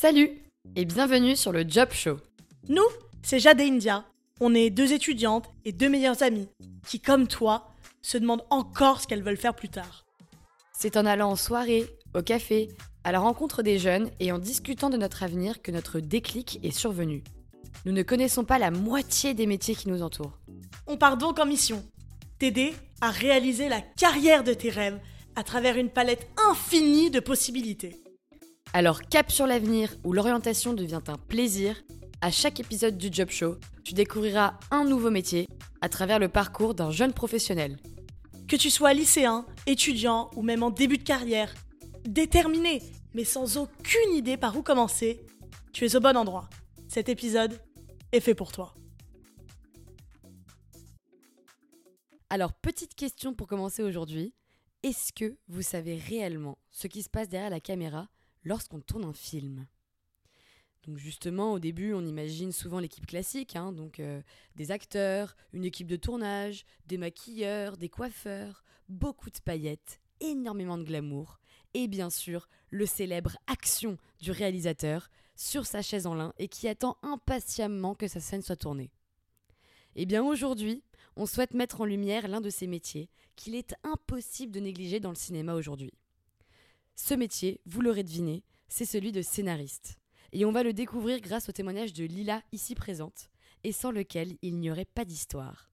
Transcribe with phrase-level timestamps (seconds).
[0.00, 0.30] Salut
[0.76, 2.16] et bienvenue sur le Job Show.
[2.70, 2.86] Nous,
[3.22, 4.06] c'est Jade et India.
[4.40, 6.48] On est deux étudiantes et deux meilleures amies
[6.86, 7.68] qui, comme toi,
[8.00, 10.06] se demandent encore ce qu'elles veulent faire plus tard.
[10.72, 11.84] C'est en allant en soirée,
[12.14, 12.68] au café,
[13.04, 16.70] à la rencontre des jeunes et en discutant de notre avenir que notre déclic est
[16.70, 17.22] survenu.
[17.84, 20.38] Nous ne connaissons pas la moitié des métiers qui nous entourent.
[20.86, 21.84] On part donc en mission
[22.38, 22.72] t'aider
[23.02, 24.98] à réaliser la carrière de tes rêves
[25.36, 28.00] à travers une palette infinie de possibilités.
[28.72, 31.82] Alors cap sur l'avenir où l'orientation devient un plaisir,
[32.20, 35.48] à chaque épisode du Job Show, tu découvriras un nouveau métier
[35.80, 37.78] à travers le parcours d'un jeune professionnel.
[38.46, 41.52] Que tu sois lycéen, étudiant ou même en début de carrière,
[42.04, 42.80] déterminé
[43.14, 45.20] mais sans aucune idée par où commencer,
[45.72, 46.48] tu es au bon endroit.
[46.88, 47.60] Cet épisode
[48.12, 48.74] est fait pour toi.
[52.28, 54.34] Alors, petite question pour commencer aujourd'hui.
[54.82, 58.08] Est-ce que vous savez réellement ce qui se passe derrière la caméra
[58.44, 59.66] lorsqu'on tourne un film
[60.86, 64.22] donc justement, au début, on imagine souvent l'équipe classique, hein, donc euh,
[64.56, 70.84] des acteurs, une équipe de tournage, des maquilleurs, des coiffeurs, beaucoup de paillettes, énormément de
[70.84, 71.38] glamour,
[71.74, 76.66] et bien sûr le célèbre action du réalisateur sur sa chaise en lin et qui
[76.66, 78.90] attend impatiemment que sa scène soit tournée.
[79.96, 80.82] Eh bien aujourd'hui,
[81.16, 85.10] on souhaite mettre en lumière l'un de ces métiers qu'il est impossible de négliger dans
[85.10, 85.92] le cinéma aujourd'hui.
[87.02, 89.96] Ce métier, vous l'aurez deviné, c'est celui de scénariste.
[90.32, 93.30] Et on va le découvrir grâce au témoignage de Lila ici présente,
[93.64, 95.72] et sans lequel il n'y aurait pas d'histoire.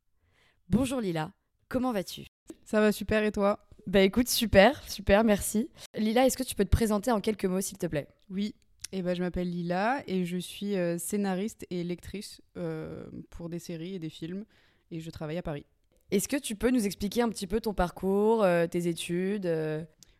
[0.69, 1.33] Bonjour Lila,
[1.67, 2.27] comment vas-tu?
[2.63, 3.67] Ça va super et toi?
[3.87, 5.69] Bah écoute, super, super, merci.
[5.95, 8.07] Lila, est-ce que tu peux te présenter en quelques mots s'il te plaît?
[8.29, 8.55] Oui,
[8.93, 13.49] et eh ben, je m'appelle Lila et je suis euh, scénariste et lectrice euh, pour
[13.49, 14.45] des séries et des films
[14.91, 15.65] et je travaille à Paris.
[16.09, 19.45] Est-ce que tu peux nous expliquer un petit peu ton parcours, euh, tes études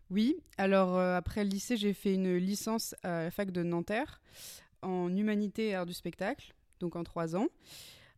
[0.10, 4.22] Oui, alors euh, après le lycée, j'ai fait une licence à la fac de Nanterre
[4.82, 7.48] en humanité et art du spectacle, donc en trois ans.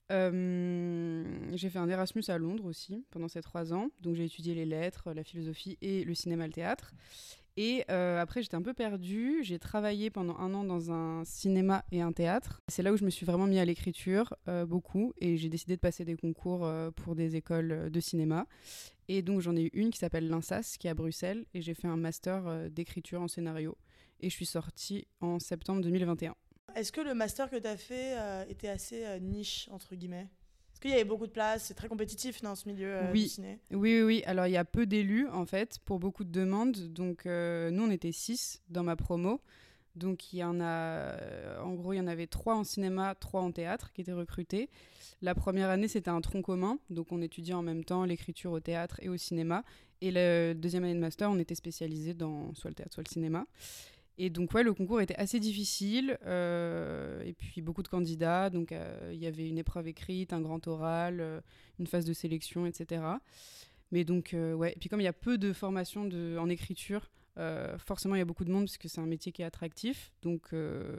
[0.10, 4.66] j'ai fait un Erasmus à Londres aussi pendant ces trois ans, donc j'ai étudié les
[4.66, 6.94] lettres, la philosophie et le cinéma le théâtre.
[7.62, 9.40] Et euh, après, j'étais un peu perdue.
[9.44, 12.62] J'ai travaillé pendant un an dans un cinéma et un théâtre.
[12.70, 15.12] C'est là où je me suis vraiment mis à l'écriture, euh, beaucoup.
[15.18, 18.48] Et j'ai décidé de passer des concours euh, pour des écoles de cinéma.
[19.10, 21.46] Et donc, j'en ai eu une qui s'appelle l'INSAS, qui est à Bruxelles.
[21.54, 23.78] Et j'ai fait un master d'écriture en scénario.
[24.22, 26.36] Et je suis sortie en septembre 2021.
[26.76, 28.16] Est-ce que le master que tu as fait
[28.48, 30.28] était assez niche, entre guillemets?
[30.80, 33.24] Est-ce qu'il y avait beaucoup de place C'est très compétitif dans ce milieu euh, oui.
[33.24, 36.32] du ciné Oui, oui, Alors, il y a peu d'élus, en fait, pour beaucoup de
[36.32, 36.94] demandes.
[36.94, 39.42] Donc, euh, nous, on était six dans ma promo.
[39.96, 40.66] Donc, il y en a...
[40.66, 44.14] Euh, en gros, il y en avait trois en cinéma, trois en théâtre qui étaient
[44.14, 44.70] recrutés.
[45.22, 46.80] La première année, c'était un tronc commun.
[46.90, 49.64] Donc, on étudiait en même temps l'écriture au théâtre et au cinéma.
[50.02, 53.12] Et la deuxième année de master, on était spécialisé dans soit le théâtre, soit le
[53.12, 53.46] cinéma.
[54.18, 56.18] Et donc, ouais, le concours était assez difficile.
[56.26, 58.50] Euh, et puis, beaucoup de candidats.
[58.50, 61.42] Donc, euh, il y avait une épreuve écrite, un grand oral,
[61.80, 63.02] une phase de sélection, etc.
[63.92, 64.74] Mais donc, ouais.
[64.74, 67.10] Et puis, comme il y a peu de formation de, en écriture,
[67.78, 70.12] forcément, il y a beaucoup de monde parce que c'est un métier qui est attractif.
[70.22, 70.50] Donc,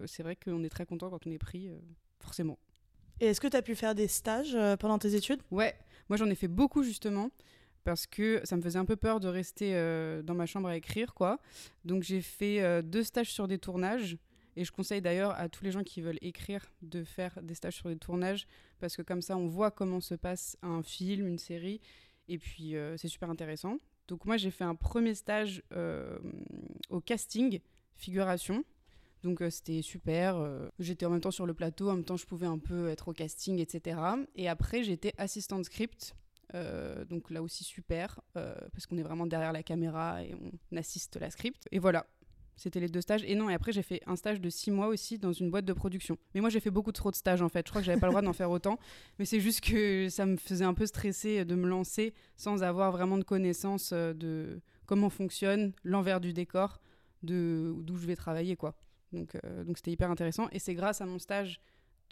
[0.06, 1.70] c'est vrai qu'on est très content quand on est pris,
[2.20, 2.58] forcément.
[3.20, 5.42] Et est-ce que tu as pu faire des stages pendant tes études?
[5.50, 5.74] Ouais.
[6.08, 7.30] Moi, j'en ai fait beaucoup, justement
[7.84, 10.76] parce que ça me faisait un peu peur de rester euh, dans ma chambre à
[10.76, 11.38] écrire, quoi.
[11.84, 14.16] Donc j'ai fait euh, deux stages sur des tournages.
[14.56, 17.76] Et je conseille d'ailleurs à tous les gens qui veulent écrire de faire des stages
[17.76, 18.46] sur des tournages,
[18.80, 21.80] parce que comme ça, on voit comment se passe un film, une série,
[22.28, 23.78] et puis euh, c'est super intéressant.
[24.10, 25.62] Donc moi, j'ai fait un premier stage
[26.90, 27.60] au casting,
[27.94, 28.64] figuration.
[29.22, 30.36] Donc c'était super.
[30.78, 33.08] j'étais en même temps sur le plateau, en même temps je pouvais un peu être
[33.08, 34.00] au casting, etc.
[34.34, 36.14] Et après, j'étais assistante script
[36.54, 40.76] euh, donc là aussi super, euh, parce qu'on est vraiment derrière la caméra et on
[40.76, 41.68] assiste la script.
[41.70, 42.06] Et voilà,
[42.60, 43.24] c'était les deux stages.
[43.24, 45.64] Et non, et après j'ai fait un stage de six mois aussi dans une boîte
[45.64, 46.18] de production.
[46.34, 47.66] Mais moi j'ai fait beaucoup trop de stages en fait.
[47.66, 48.78] Je crois que j'avais pas le droit d'en faire autant.
[49.18, 52.92] Mais c'est juste que ça me faisait un peu stresser de me lancer sans avoir
[52.92, 56.80] vraiment de connaissance euh, de comment fonctionne l'envers du décor,
[57.22, 58.74] de d'où je vais travailler quoi.
[59.12, 60.48] Donc donc c'était hyper intéressant.
[60.52, 61.60] Et c'est grâce à mon stage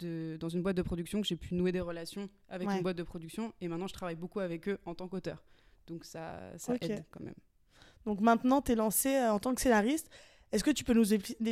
[0.05, 3.03] dans une boîte de production que j'ai pu nouer des relations avec une boîte de
[3.03, 3.53] production.
[3.61, 5.43] Et maintenant, je travaille beaucoup avec eux en tant qu'auteur.
[5.87, 7.35] Donc ça, ça aide quand même.
[8.05, 10.09] Donc maintenant, tu es lancé euh, en tant que scénariste.
[10.51, 11.05] Est-ce que tu peux nous,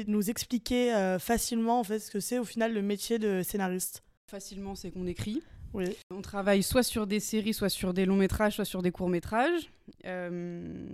[0.07, 4.03] nous expliquer euh, facilement en fait, ce que c'est au final le métier de scénariste?
[4.29, 5.41] Facilement, c'est qu'on écrit.
[5.73, 5.95] Oui.
[6.09, 9.09] On travaille soit sur des séries, soit sur des longs métrages, soit sur des courts
[9.09, 9.69] métrages.
[10.05, 10.87] Euh,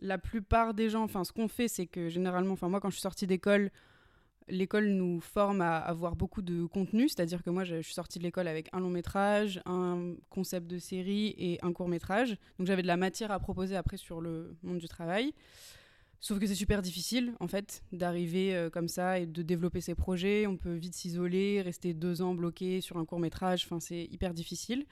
[0.00, 2.96] la plupart des gens, enfin, ce qu'on fait, c'est que généralement, enfin, moi, quand je
[2.96, 3.70] suis sortie d'école,
[4.50, 8.24] l'école nous forme à avoir beaucoup de contenu, c'est-à-dire que moi je, suis sortie de
[8.24, 12.36] l'école avec un long métrage, un concept de série et un court métrage.
[12.58, 15.32] Donc j'avais de la matière à proposer après sur le monde du travail.
[16.22, 19.94] Sauf que c'est super difficile, en fait, d'arriver euh, comme ça et de développer ses
[19.94, 20.46] projets.
[20.46, 23.64] On peut vite s'isoler, rester deux ans bloqué sur un court métrage.
[23.64, 24.84] Enfin, c'est hyper difficile.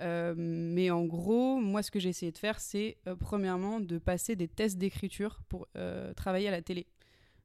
[0.00, 3.98] Euh, mais en gros, moi, ce que j'ai essayé de faire, c'est euh, premièrement de
[3.98, 5.68] passer des tests d'écriture pour
[6.16, 6.86] travailler à la télé.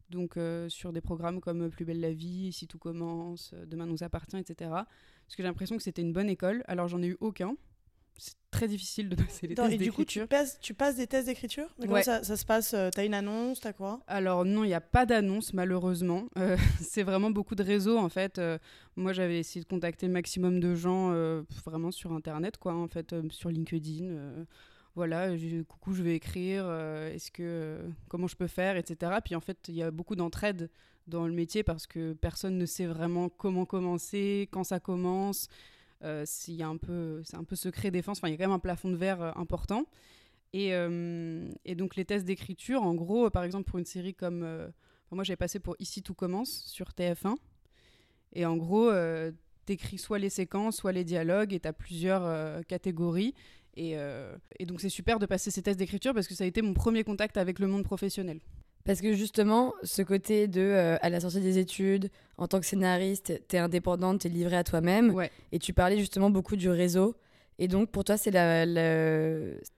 [0.09, 0.39] Donc,
[0.69, 4.71] sur des programmes comme Plus belle la vie, Si tout commence, Demain nous appartient, etc.
[4.71, 6.63] Parce que j'ai l'impression que c'était une bonne école.
[6.67, 7.55] Alors, j'en ai eu aucun
[8.17, 9.81] c'est très difficile de passer les tests d'écriture.
[9.81, 12.73] Et du coup, tu passes, tu passes des tests d'écriture Comment ça, ça, se passe
[12.73, 14.01] euh, T'as une annonce T'as quoi?
[14.07, 16.27] Alors non, il n'y a pas d'annonce malheureusement.
[16.37, 18.37] Euh, c'est vraiment beaucoup de réseaux en fait.
[18.39, 18.57] Euh,
[18.95, 21.13] moi, j'avais essayé de contacter le maximum de gens
[21.65, 24.45] vraiment sur Internet, quoi, en fait, sur LinkedIn.
[24.93, 25.29] voilà,
[25.67, 26.69] coucou, je vais écrire.
[26.69, 27.79] Est-ce que
[28.09, 29.13] comment je peux faire, etc.
[29.23, 30.69] Puis en fait, il y a beaucoup d'entraide
[31.07, 35.47] dans le métier parce que personne ne sait vraiment comment commencer, quand ça commence.
[36.03, 37.21] Euh, c'est un peu,
[37.53, 38.19] secret défense.
[38.19, 39.85] Enfin, il y a quand même un plafond de verre euh, important.
[40.53, 44.39] Et, euh, et, donc les tests d'écriture, en gros, par exemple pour une série comme,
[45.11, 47.35] moi j'avais passé pour Ici tout commence sur TF1.
[48.33, 48.91] Et en gros,
[49.65, 53.35] t'écris soit les séquences, soit les dialogues, et t'as plusieurs catégories.
[53.75, 53.91] Et,
[54.57, 56.73] et, donc c'est super de passer ces tests d'écriture parce que ça a été mon
[56.73, 58.39] premier contact avec le monde professionnel.
[58.85, 62.65] Parce que justement, ce côté de, euh, à la sortie des études, en tant que
[62.65, 65.13] scénariste, tu es indépendante, tu es livrée à toi-même.
[65.51, 67.15] Et tu parlais justement beaucoup du réseau.
[67.57, 68.65] Et donc, pour toi, c'est la,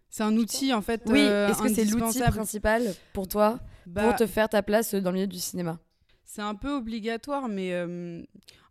[0.10, 1.02] C'est un outil, en fait.
[1.08, 2.84] Oui, euh, est-ce que c'est l'outil principal
[3.14, 5.80] pour toi pour bah te faire ta place dans le milieu du cinéma?
[6.24, 8.22] C'est un peu obligatoire, mais euh,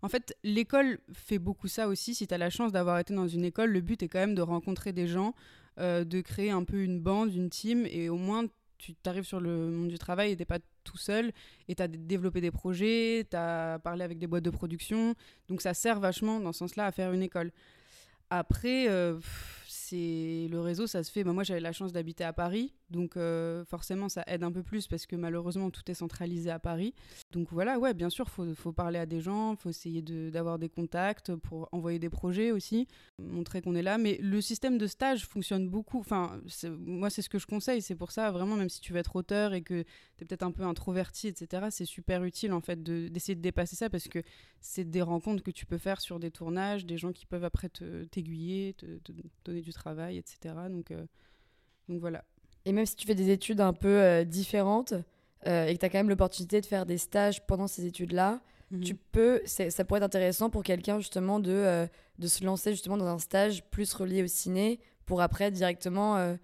[0.00, 2.14] en fait, l'école fait beaucoup ça aussi.
[2.14, 4.36] Si tu as la chance d'avoir été dans une école, le but est quand même
[4.36, 5.34] de rencontrer des gens,
[5.76, 8.44] de créer un peu une bande, une team, et au moins
[8.80, 11.32] tu arrives sur le monde du travail et t'es pas tout seul
[11.68, 15.14] et tu as développé des projets, tu as parlé avec des boîtes de production.
[15.48, 17.52] Donc ça sert vachement dans ce sens-là à faire une école.
[18.30, 19.18] Après, euh,
[19.66, 21.24] c'est le réseau, ça se fait.
[21.24, 24.62] Bah, moi, j'avais la chance d'habiter à Paris, donc euh, forcément, ça aide un peu
[24.62, 26.94] plus parce que malheureusement, tout est centralisé à Paris.
[27.32, 30.68] Donc voilà, ouais, bien sûr, faut, faut parler à des gens, faut essayer d'avoir des
[30.68, 32.88] contacts pour envoyer des projets aussi,
[33.18, 33.98] montrer qu'on est là.
[33.98, 36.00] Mais le système de stage fonctionne beaucoup.
[36.00, 36.40] Enfin,
[36.78, 37.82] moi, c'est ce que je conseille.
[37.82, 40.42] C'est pour ça, vraiment, même si tu veux être auteur et que tu es peut-être
[40.42, 44.22] un peu introverti, etc., c'est super utile en fait d'essayer de, dépasser ça parce que
[44.60, 47.68] c'est des rencontres que tu peux faire sur des tournages, des gens qui peuvent après
[47.68, 49.12] t'aiguiller, te, te,
[49.44, 50.54] donner du travail, etc.
[50.68, 51.06] Donc, euh,
[51.88, 52.24] donc voilà.
[52.64, 54.94] Et même si tu fais des études un peu euh, différentes
[55.46, 58.40] euh, et que tu as quand même l'opportunité de faire des stages pendant ces études-là,
[58.70, 58.80] mhm.
[58.82, 63.06] tu peux, ça pourrait être intéressant pour quelqu'un justement de, de se lancer justement dans
[63.06, 66.36] un stage plus relié au ciné pour après directement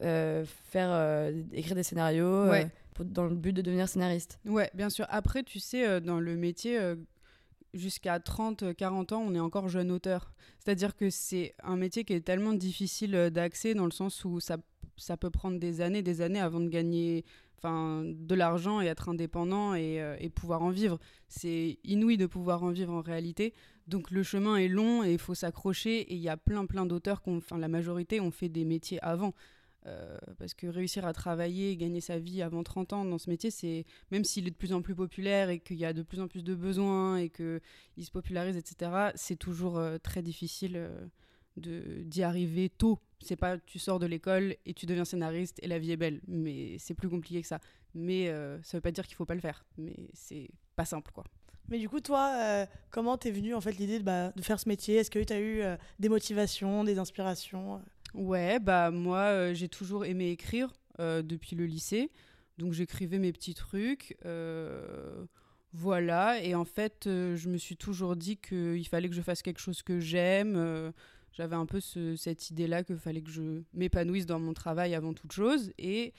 [0.00, 2.50] faire écrire des scénarios
[3.00, 4.38] dans le but de devenir scénariste.
[4.44, 5.06] Ouais, bien sûr.
[5.08, 6.78] Après, tu sais, dans le métier,
[7.74, 10.32] jusqu'à 30, 40 ans, on est encore jeune auteur.
[10.58, 14.40] C'est-à-dire que c'est un métier qui est tellement difficile euh, d'accès dans le sens où
[14.40, 14.56] ça,
[14.96, 17.24] ça peut prendre des années, des années avant de gagner
[17.58, 20.98] enfin, de l'argent et être indépendant et, euh, et pouvoir en vivre.
[21.28, 23.52] C'est inouï de pouvoir en vivre en réalité.
[23.86, 26.00] Donc le chemin est long et il faut s'accrocher.
[26.00, 29.34] Et il y a plein, plein d'auteurs, enfin la majorité ont fait des métiers avant.
[29.86, 33.28] Euh, parce que réussir à travailler et gagner sa vie avant 30 ans dans ce
[33.28, 36.02] métier, c'est même s'il est de plus en plus populaire et qu'il y a de
[36.02, 37.60] plus en plus de besoins et qu'il
[38.04, 42.98] se popularise, etc., c'est toujours euh, très difficile euh, d'y arriver tôt.
[43.20, 46.22] C'est pas tu sors de l'école et tu deviens scénariste et la vie est belle,
[46.28, 47.60] mais c'est plus compliqué que ça.
[47.94, 48.26] Mais
[48.62, 51.24] ça veut pas dire qu'il faut pas le faire, mais c'est pas simple quoi.
[51.68, 54.96] Mais du coup, toi, comment t'es venu en fait l'idée de, bah, faire ce métier?
[54.96, 55.62] Est-ce que tu as eu
[56.00, 57.80] des motivations, des inspirations?
[58.14, 62.10] Ouais, bah moi euh, j'ai toujours aimé écrire euh, depuis le lycée.
[62.58, 64.16] Donc j'écrivais mes petits trucs.
[64.24, 65.24] Euh,
[65.72, 69.58] voilà, et en fait je me suis toujours dit qu'il fallait que je fasse quelque
[69.60, 70.92] chose que j'aime.
[71.32, 75.32] J'avais un peu cette idée-là qu'il fallait que je m'épanouisse dans mon travail avant toute
[75.32, 75.72] chose.
[75.78, 76.12] Et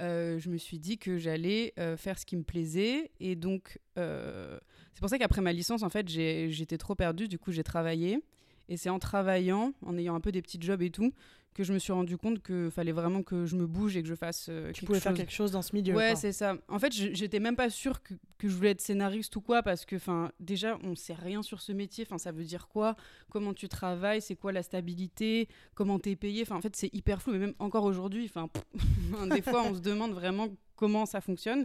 [0.00, 3.12] je me suis dit que j'allais faire ce qui me plaisait.
[3.20, 7.28] Et donc c'est pour ça qu'après ma licence, en fait, j'étais trop perdue.
[7.28, 8.18] Du coup j'ai travaillé.
[8.68, 11.12] Et c'est en travaillant, en ayant un peu des petits jobs et tout,
[11.56, 14.08] que je me suis rendu compte qu'il fallait vraiment que je me bouge et que
[14.08, 15.94] je fasse euh, tu pouvais faire quelque chose dans ce milieu.
[15.94, 16.58] Ouais, c'est ça.
[16.68, 19.86] En fait, j'étais même pas sûre que, que, je voulais être scénariste ou quoi, parce
[19.86, 22.04] que, enfin, déjà, on sait rien sur ce métier.
[22.06, 22.94] Enfin, ça veut dire quoi?
[23.30, 24.20] Comment tu travailles?
[24.20, 25.48] C'est quoi la stabilité?
[25.74, 26.42] Comment t'es payé?
[26.42, 27.32] Enfin, en fait, c'est hyper flou.
[27.32, 28.50] Mais même encore aujourd'hui, enfin,
[29.34, 31.64] des fois, on se demande vraiment comment ça fonctionne.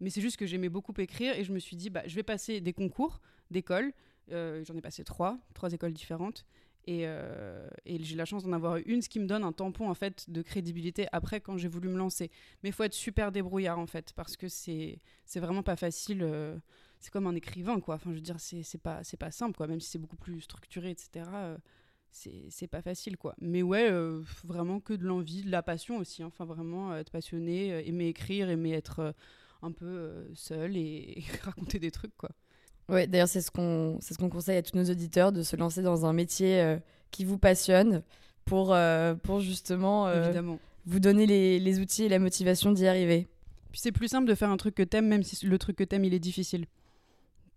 [0.00, 2.22] Mais c'est juste que j'aimais beaucoup écrire et je me suis dit, bah, je vais
[2.22, 3.94] passer des concours d'école.
[4.32, 6.46] Euh, j'en ai passé trois, trois écoles différentes.
[6.88, 9.94] Euh, et, j'ai la chance d'en avoir une, ce qui me donne un tampon en
[9.94, 12.30] fait de crédibilité après quand j'ai voulu me lancer.
[12.62, 15.00] Mais il faut être super débrouillard en fait parce que c'est
[15.36, 16.22] vraiment pas facile.
[16.22, 16.56] Euh,
[17.00, 17.96] c'est comme un écrivain quoi.
[17.96, 19.66] Enfin je veux dire c'est pas pas simple quoi.
[19.66, 21.26] Même si c'est beaucoup plus structuré etc.
[21.34, 21.56] Euh,
[22.10, 23.34] c'est pas facile quoi.
[23.40, 23.90] Mais ouais,
[24.44, 26.22] vraiment que de l'envie, de la passion aussi.
[26.22, 26.26] hein.
[26.26, 29.14] Enfin vraiment être passionné, aimer écrire, aimer être
[29.62, 32.30] un peu seul et raconter des trucs quoi.
[32.88, 35.56] Ouais, d'ailleurs, c'est ce qu'on c'est ce qu'on conseille à tous nos auditeurs de se
[35.56, 36.76] lancer dans un métier euh,
[37.10, 38.02] qui vous passionne
[38.44, 40.58] pour, euh, pour justement euh, Évidemment.
[40.86, 43.26] vous donner les, les outils et la motivation d'y arriver.
[43.72, 45.84] Puis c'est plus simple de faire un truc que t'aimes, même si le truc que
[45.84, 46.66] t'aimes il est difficile.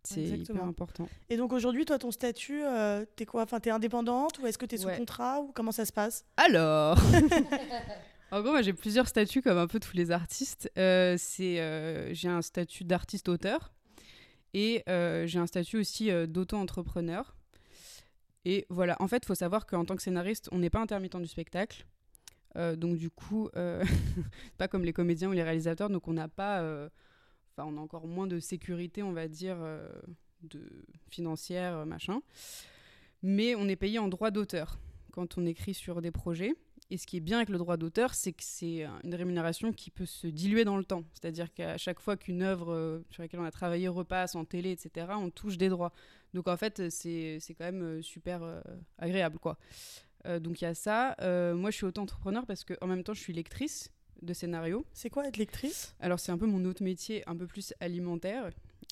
[0.03, 1.09] C'est hyper important.
[1.29, 3.43] Et donc aujourd'hui, toi, ton statut, euh, t'es quoi?
[3.43, 4.97] Enfin, t'es indépendante ou est-ce que t'es sous Ouais.
[4.97, 6.23] contrat ou comment ça se passe?
[6.37, 6.97] Alors
[8.31, 10.71] En gros, moi j'ai plusieurs statuts comme un peu tous les artistes.
[10.77, 13.73] Euh, c'est, euh, j'ai un statut d'artiste-auteur
[14.59, 17.35] et euh, j'ai un statut aussi euh, d'auto-entrepreneur.
[18.43, 21.21] Et voilà, en fait, il faut savoir qu'en tant que scénariste, on n'est pas intermittent
[21.21, 21.85] du spectacle.
[22.55, 23.51] Euh, donc du coup,
[24.57, 26.61] pas comme les comédiens ou les réalisateurs, donc on n'a pas,
[27.51, 29.57] enfin on a encore moins de sécurité, on va dire,
[30.41, 30.67] de
[31.11, 32.21] financière, machin.
[33.21, 34.79] Mais on est payé en droit d'auteur
[35.11, 36.55] quand on écrit sur des projets.
[36.89, 39.73] Et ce qui est bien avec le droit d'auteur, c'est que c'est euh, une rémunération
[39.73, 41.03] qui peut se diluer dans le temps.
[41.13, 44.71] C'est-à-dire qu'à chaque fois qu'une œuvre euh, sur laquelle on a travaillé repasse en télé,
[44.71, 45.91] etc., on touche des droits.
[46.33, 48.61] Donc en fait, c'est quand même euh, super euh,
[48.97, 49.57] agréable, quoi.
[50.25, 51.15] Euh, donc il y a ça.
[51.21, 53.91] Euh, moi, je suis auto-entrepreneur parce qu'en même temps, je suis lectrice
[54.21, 54.85] de scénarios.
[54.93, 55.93] C'est quoi être lectrice?
[55.99, 58.49] Alors c'est un peu mon autre métier, un peu plus alimentaire.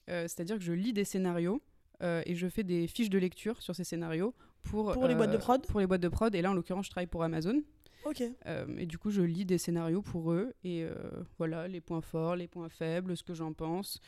[0.08, 1.64] C'est-à-dire que je lis des scénarios
[2.04, 5.32] euh, et je fais des fiches de lecture sur ces scénarios pour, Pour les boîtes
[5.32, 5.66] de prod?
[5.66, 6.34] Pour les boîtes de prod.
[6.36, 7.64] Et là, en l'occurrence, je travaille pour Amazon.
[8.06, 8.24] Ok.
[8.46, 10.54] Euh, et du coup, je lis des scénarios pour eux.
[10.64, 10.94] Et euh,
[11.38, 14.00] voilà, les points forts, les points faibles, ce que j'en pense.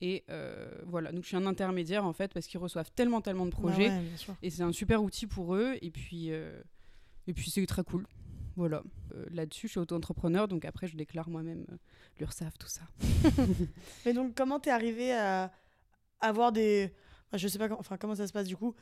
[0.00, 3.46] Et euh, voilà, donc je suis un intermédiaire en fait parce qu'ils reçoivent tellement, tellement
[3.46, 3.88] de projets.
[3.88, 4.34] Bah ouais, sûr.
[4.42, 5.76] Et c'est un super outil pour eux.
[5.80, 8.06] Et puis, et puis c'est très cool.
[8.56, 8.82] Voilà.
[9.14, 10.48] Euh, Là-dessus, je suis auto-entrepreneur.
[10.48, 11.76] Donc après, je déclare moi-même euh,
[12.18, 12.82] l'URSSAF, tout ça.
[14.06, 15.52] Mais donc, comment t'es arrivé à
[16.20, 16.92] avoir des.
[17.28, 18.74] enfin, je sais pas, enfin, comment ça se passe du coup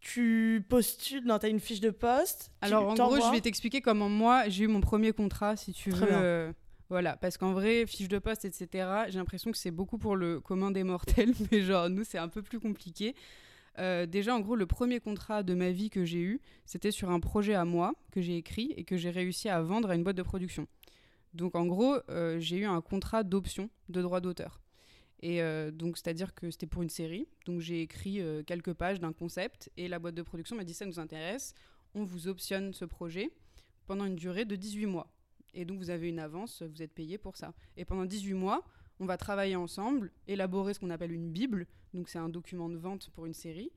[0.00, 2.52] Tu postules, non, t'as une fiche de poste.
[2.60, 5.90] Alors en gros, je vais t'expliquer comment moi j'ai eu mon premier contrat, si tu
[5.90, 6.06] Très veux.
[6.06, 6.22] bien.
[6.22, 6.52] euh,
[6.88, 10.38] voilà, parce qu'en vrai, fiche de poste, etc., j'ai l'impression que c'est beaucoup pour le
[10.40, 13.14] commun des mortels, mais genre, nous, c'est un peu plus compliqué.
[13.78, 17.10] Euh, déjà, en gros, le premier contrat de ma vie que j'ai eu, c'était sur
[17.10, 20.04] un projet à moi que j'ai écrit et que j'ai réussi à vendre à une
[20.04, 20.66] boîte de production.
[21.34, 24.60] Donc, en gros, euh, j'ai eu un contrat d'option de droit d'auteur.
[25.20, 27.28] Et euh, donc, c'est-à-dire que c'était pour une série.
[27.46, 30.74] Donc, j'ai écrit euh, quelques pages d'un concept et la boîte de production m'a dit
[30.74, 31.54] ça nous intéresse.
[31.94, 33.30] On vous optionne ce projet
[33.86, 35.12] pendant une durée de 18 mois.
[35.54, 37.54] Et donc, vous avez une avance, vous êtes payé pour ça.
[37.76, 38.62] Et pendant 18 mois,
[39.00, 41.66] on va travailler ensemble, élaborer ce qu'on appelle une Bible.
[41.94, 43.70] Donc, c'est un document de vente pour une série.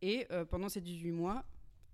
[0.00, 1.44] Et euh, pendant ces 18 mois,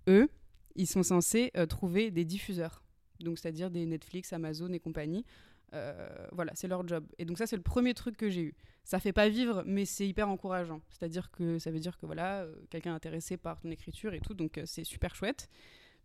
[0.07, 0.29] eux,
[0.75, 2.83] ils sont censés trouver des diffuseurs.
[3.19, 5.25] Donc, c'est-à-dire des Netflix, Amazon et compagnie.
[5.73, 7.05] Euh, voilà, c'est leur job.
[7.17, 8.55] Et donc, ça, c'est le premier truc que j'ai eu.
[8.83, 10.81] Ça fait pas vivre, mais c'est hyper encourageant.
[10.89, 14.19] C'est-à-dire que ça veut dire que voilà, euh, quelqu'un est intéressé par ton écriture et
[14.21, 14.33] tout.
[14.33, 15.49] Donc, euh, c'est super chouette.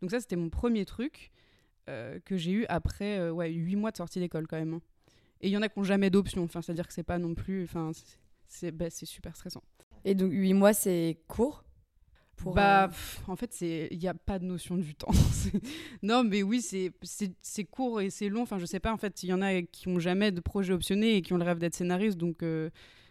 [0.00, 1.30] Donc, ça, c'était mon premier truc
[2.24, 4.74] que j'ai eu après euh, ouais, 8 mois de sortie d'école quand même.
[4.74, 4.80] hein.
[5.40, 6.44] Et il y en a qui n'ont jamais d'option.
[6.44, 7.64] Enfin, c'est-à-dire que c'est pas non plus.
[7.64, 7.90] Enfin,
[8.46, 9.62] c'est- bah, super stressant.
[10.04, 11.64] Et donc, 8 mois, c'est court?
[12.42, 15.12] Pour, bah, euh, pff, en fait, c'est il n'y a pas de notion du temps.
[16.02, 18.42] Non, mais oui, c'est court et c'est long.
[18.42, 18.92] Enfin, je sais pas.
[18.92, 21.36] En fait, il y en a qui ont jamais de projet optionné et qui ont
[21.38, 22.16] le rêve d'être scénariste.
[22.16, 22.70] Donc, euh,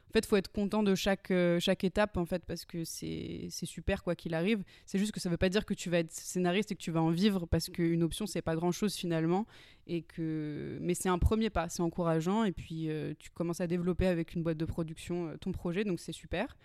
[0.10, 3.50] en fait, faut être content de chaque euh, chaque étape, en fait, parce que c'est
[3.52, 4.64] super quoi qu'il arrive.
[4.86, 6.92] C'est juste que ça veut pas dire que tu vas être scénariste et que tu
[6.92, 9.46] vas en vivre, parce qu'une option c'est pas grand chose finalement.
[9.88, 12.44] Et que, mais c'est un premier pas, c'est encourageant.
[12.44, 15.84] Et puis, euh, tu commences à développer avec une boîte de production euh, ton projet,
[15.84, 16.58] donc c'est super.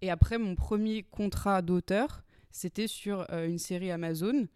[0.00, 4.46] Et après, mon premier contrat d'auteur, c'était sur euh, une série Amazon.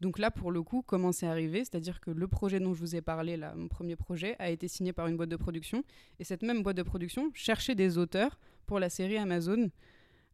[0.00, 1.58] Donc là, pour le coup, comment c'est arrivé?
[1.58, 4.66] C'est-à-dire que le projet dont je vous ai parlé, là, mon premier projet, a été
[4.66, 5.84] signé par une boîte de production.
[6.18, 9.70] Et cette même boîte de production cherchait des auteurs pour la série Amazon.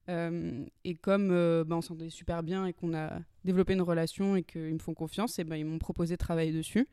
[0.08, 4.37] Euh, et comme euh, bah, on s'entendait super bien et qu'on a développé une relation
[4.37, 6.87] et qu'ils me font confiance, et ben ils m'ont proposé de travailler dessus.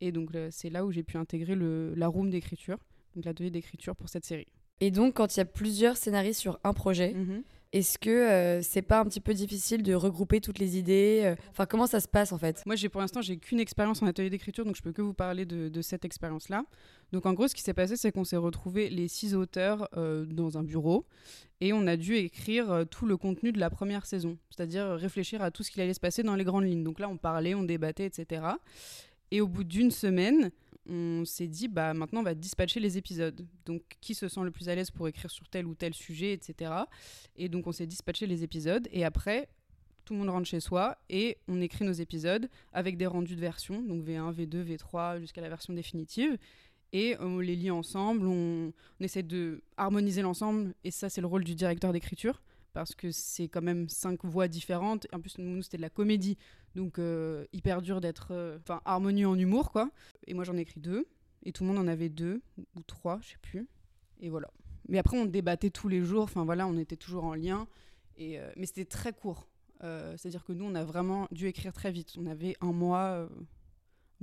[0.00, 2.78] Et donc c'est là où j'ai pu intégrer le, la room d'écriture,
[3.14, 4.46] donc l'atelier d'écriture pour cette série.
[4.80, 7.14] Et donc, quand il y a plusieurs scénaristes sur un projet,
[7.74, 11.34] est-ce que euh, c'est pas un petit peu difficile de regrouper toutes les idées euh,
[11.50, 12.62] Enfin, comment ça se passe en fait?
[12.66, 15.12] Moi, j'ai pour l'instant, j'ai qu'une expérience en atelier d'écriture, donc je peux que vous
[15.12, 16.64] parler de, cette expérience-là.
[17.10, 20.24] Donc, en gros, ce qui s'est passé, c'est qu'on s'est retrouvés les six auteurs euh,
[20.24, 21.04] dans un bureau
[21.60, 25.42] et on a dû écrire euh, tout le contenu de la première saison, c'est-à-dire réfléchir
[25.42, 26.84] à tout ce qu'il allait se passer dans les grandes lignes.
[26.84, 28.42] Donc là, on parlait, on débattait, etc.
[29.32, 30.52] Et au bout d'une semaine,
[30.88, 33.46] on s'est dit, bah maintenant, on va dispatcher les épisodes.
[33.64, 36.32] Donc, qui se sent le plus à l'aise pour écrire sur tel ou tel sujet,
[36.32, 36.72] etc.
[37.36, 38.86] Et donc, on s'est dispatché les épisodes.
[38.92, 39.48] Et après,
[40.04, 43.40] tout le monde rentre chez soi et on écrit nos épisodes avec des rendus de
[43.40, 46.36] version, donc V1, V2, V3 jusqu'à la version définitive.
[46.92, 51.26] Et on les lit ensemble, on, on essaie de harmoniser l'ensemble, et ça c'est le
[51.26, 52.40] rôle du directeur d'écriture,
[52.74, 55.06] parce que c'est quand même cinq voix différentes.
[55.12, 56.36] En plus, nous, c'était de la comédie,
[56.74, 59.90] donc euh, hyper dur d'être euh, harmonieux en humour, quoi.
[60.26, 61.06] Et moi, j'en ai écrit deux,
[61.44, 62.42] et tout le monde en avait deux
[62.76, 63.66] ou trois, je sais plus.
[64.20, 64.50] Et voilà.
[64.88, 67.66] Mais après, on débattait tous les jours, enfin voilà, on était toujours en lien.
[68.18, 69.48] Et, euh, mais c'était très court.
[70.16, 72.14] C'est-à-dire que nous, on a vraiment dû écrire très vite.
[72.18, 73.28] On avait un mois,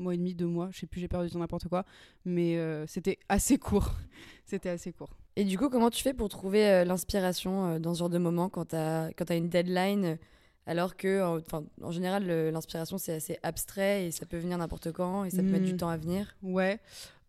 [0.01, 1.85] mois et demi, deux mois, je sais plus, j'ai perdu du n'importe quoi.
[2.25, 3.91] Mais c'était assez court.
[4.45, 5.15] c'était assez court.
[5.37, 8.17] Et du coup, comment tu fais pour trouver euh, l'inspiration euh, dans ce genre de
[8.17, 10.15] moment quand tu as, as, une deadline euh,
[10.67, 15.25] alors que, enfin, en général, l'inspiration c'est assez abstrait et ça peut venir n'importe quand
[15.25, 15.77] et ça peut mettre du hmm.
[15.77, 16.35] temps à venir.
[16.43, 16.79] Ouais.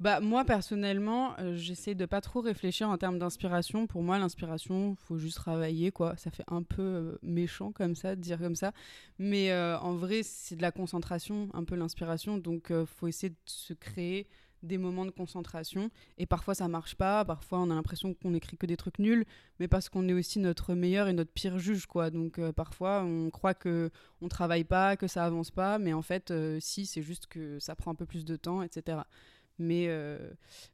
[0.00, 3.86] Bah moi personnellement, j'essaie de pas trop réfléchir en termes d'inspiration.
[3.86, 6.16] Pour moi, l'inspiration, faut juste travailler quoi.
[6.16, 8.72] Ça fait un peu méchant comme ça de dire comme ça,
[9.18, 12.36] mais en vrai, c'est de la concentration, un peu l'inspiration.
[12.36, 14.26] Donc, faut essayer de se créer
[14.62, 15.90] des moments de concentration.
[16.18, 19.24] Et parfois ça marche pas, parfois on a l'impression qu'on écrit que des trucs nuls,
[19.58, 22.10] mais parce qu'on est aussi notre meilleur et notre pire juge, quoi.
[22.10, 23.90] Donc euh, parfois on croit que
[24.20, 27.58] on travaille pas, que ça avance pas, mais en fait euh, si, c'est juste que
[27.58, 28.98] ça prend un peu plus de temps, etc.
[29.58, 30.18] Mais, euh,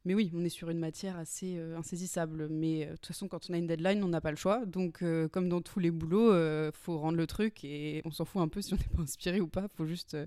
[0.05, 2.47] mais oui, on est sur une matière assez euh, insaisissable.
[2.49, 4.65] Mais euh, de toute façon, quand on a une deadline, on n'a pas le choix.
[4.65, 8.41] Donc, comme dans tous les boulots, il faut rendre le truc et on s'en fout
[8.41, 9.67] un peu si on n'est pas inspiré ou pas.
[9.71, 10.17] Il faut juste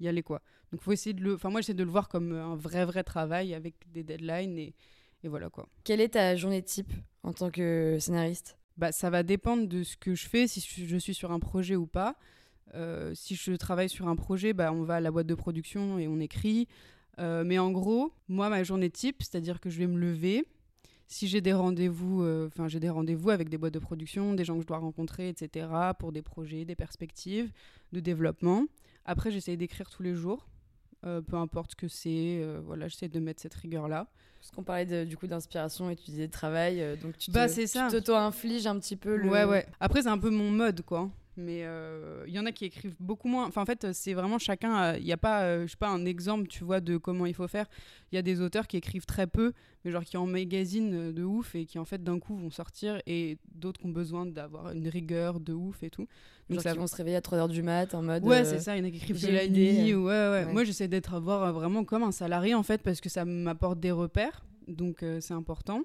[0.00, 0.42] y aller, quoi.
[0.72, 1.34] Donc, faut essayer de le.
[1.34, 4.74] Enfin, moi, j'essaie de le voir comme un vrai, vrai travail avec des deadlines et,
[5.22, 5.68] et voilà, quoi.
[5.84, 8.58] Quelle est ta journée type en tant que scénariste?
[8.76, 11.76] Bah, Ça va dépendre de ce que je fais, si je suis sur un projet
[11.76, 12.16] ou pas.
[13.14, 16.08] si je travaille sur un projet, bah, on va à la boîte de production et
[16.08, 16.68] on écrit.
[17.18, 20.44] Euh, mais en gros, moi, ma journée type, c'est-à-dire que je vais me lever.
[21.08, 24.44] Si j'ai des rendez-vous, euh, enfin j'ai des rendez-vous avec des boîtes de production, des
[24.44, 25.66] gens que je dois rencontrer, etc.,
[25.98, 27.50] pour des projets, des perspectives
[27.92, 28.66] de développement.
[29.06, 30.46] Après, j'essaie d'écrire tous les jours,
[31.06, 32.44] euh, peu importe ce que c'est.
[32.62, 34.06] voilà, j'essaie de mettre cette rigueur-là.
[34.38, 38.66] Parce qu'on parlait du coup d'inspiration et tu disais de travail, donc tu bah, t'auto-infliges
[38.66, 39.28] un petit peu le.
[39.28, 39.66] Ouais, ouais.
[39.80, 42.96] Après, c'est un peu mon mode, quoi mais euh, il y en a qui écrivent
[43.00, 43.46] beaucoup moins.
[43.46, 44.96] Enfin, en fait, c'est vraiment chacun.
[44.96, 47.34] Il n'y a pas, euh, je sais pas, un exemple, tu vois, de comment il
[47.34, 47.66] faut faire.
[48.12, 49.52] Il y a des auteurs qui écrivent très peu,
[49.84, 53.00] mais genre qui en magazine de ouf et qui en fait d'un coup vont sortir,
[53.06, 56.06] et d'autres qui ont besoin d'avoir une rigueur de ouf et tout.
[56.50, 56.74] Donc ça...
[56.74, 58.24] vont se réveiller à 3h du mat en mode.
[58.24, 58.76] Ouais, c'est euh, ça.
[58.76, 59.94] Il y en a qui écrivent de la nuit.
[59.94, 63.24] Ouais, ouais, Moi, j'essaie d'être avoir vraiment comme un salarié en fait parce que ça
[63.24, 65.82] m'apporte des repères, donc c'est important.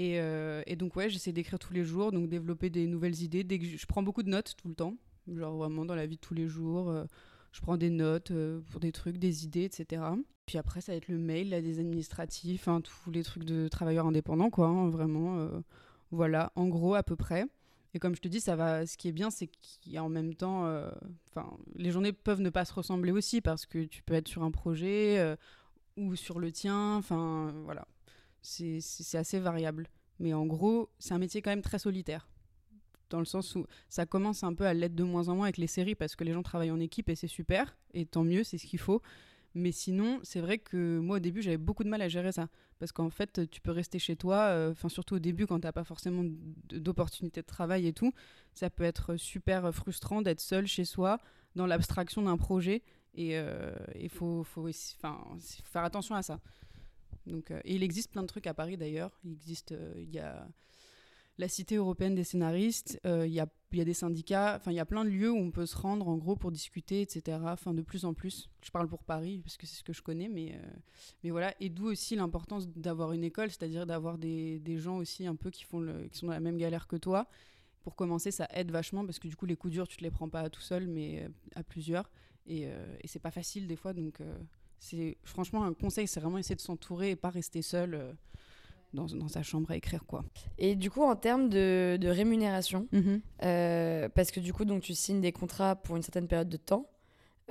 [0.00, 3.44] Euh, et, donc, ouais, j'essaie d'écrire tous les jours, donc développer des nouvelles idées.
[3.44, 4.96] Dès que je, prends beaucoup de notes tout le temps,
[5.28, 6.90] genre vraiment dans la vie de tous les jours.
[6.90, 7.04] Euh,
[7.52, 10.02] je prends des notes euh, pour des trucs, des idées, etc.
[10.46, 13.68] Puis après, ça va être le mail, là, des administratifs, hein, tous les trucs de
[13.68, 15.48] travailleurs indépendants, quoi, hein, vraiment.
[16.10, 17.46] voilà, en gros, à peu près.
[17.94, 18.86] Et comme je te dis, ça va.
[18.86, 20.62] Ce qui est bien, c'est qu'il y a en même temps.
[21.28, 24.42] Enfin, les journées peuvent ne pas se ressembler aussi parce que tu peux être sur
[24.42, 25.36] un projet
[25.98, 26.96] ou sur le tien.
[26.96, 27.86] Enfin, voilà
[28.42, 29.88] c'est assez variable.
[30.18, 32.28] Mais en gros, c'est un métier quand même très solitaire.
[33.10, 35.58] Dans le sens où ça commence un peu à l'être de moins en moins avec
[35.58, 37.76] les séries parce que les gens travaillent en équipe et c'est super.
[37.92, 39.02] Et tant mieux, c'est ce qu'il faut.
[39.54, 42.48] Mais sinon, c'est vrai que moi au début j'avais beaucoup de mal à gérer ça
[42.78, 45.84] parce qu'en fait tu peux rester chez toi, euh, surtout au début quand t'as pas
[45.84, 46.24] forcément
[46.70, 48.14] d'opportunités de travail et tout,
[48.54, 51.18] ça peut être super frustrant d'être seul chez soi
[51.54, 52.82] dans l'abstraction d'un projet
[53.14, 53.74] et il euh,
[54.08, 56.40] faut, faut, faut faire attention à ça.
[57.26, 59.18] Donc, euh, et il existe plein de trucs à Paris d'ailleurs.
[59.24, 60.46] Il existe, euh, il y a
[61.38, 64.74] la Cité européenne des scénaristes, euh, il y, a, y, a, des syndicats, enfin il
[64.74, 67.38] y a plein de lieux où on peut se rendre en gros pour discuter, etc.
[67.44, 68.50] Enfin de plus en plus.
[68.62, 70.60] Je parle pour Paris parce que c'est ce que je connais, mais,
[71.24, 71.54] mais voilà.
[71.58, 75.50] Et d'où aussi l'importance d'avoir une école, c'est-à-dire d'avoir des, des, gens aussi un peu
[75.50, 77.26] qui, font qui sont dans la même galère que toi.
[77.82, 80.10] Pour commencer, ça aide vachement parce que du coup les coups durs, tu te les
[80.10, 82.10] prends pas tout seul, mais à plusieurs.
[82.46, 84.20] Et, et c'est pas facile des fois, donc
[84.82, 88.12] c'est franchement un conseil, c'est vraiment essayer de s'entourer et pas rester seul euh,
[88.92, 90.24] dans, dans, sa chambre à écrire quoi.
[90.58, 93.20] Et du coup en termes de, de rémunération, mhm.
[93.44, 96.56] euh, parce que du coup donc tu signes des contrats pour une certaine période de
[96.56, 96.90] temps,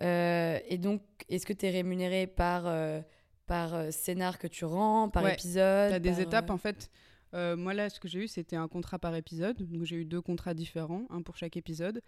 [0.01, 2.69] euh, et donc est-ce que tu es rémunéré par
[3.47, 6.91] par scénar que tu rends, par épisode Tu as des étapes en fait.
[7.33, 9.55] moi là, ce que j'ai eu, c'était un contrat par épisode.
[9.71, 12.01] Donc j'ai eu deux contrats différents, un pour chaque épisode.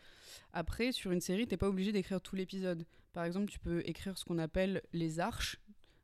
[0.51, 2.85] Après, sur une série, t'es pas obligé d'écrire tout l'épisode.
[3.13, 5.59] Par exemple, tu peux écrire ce qu'on appelle les arches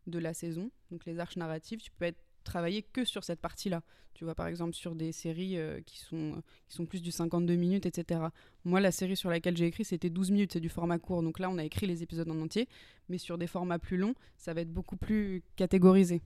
[0.08, 1.80] de la saison, donc les arches narratives.
[1.80, 3.84] Tu peux être travailler que sur cette partie-là.
[4.14, 7.56] Tu vois, par exemple, sur des séries euh, qui, sont, qui sont plus du 52
[7.56, 8.22] minutes, etc.
[8.66, 11.24] Moi, la série sur laquelle j'ai écrit, c'était 12 minutes, c'est du format court.
[11.24, 12.68] Donc là, on a écrit les épisodes en entier.
[13.08, 16.22] Mais sur des formats plus longs, ça va être beaucoup plus catégorisé.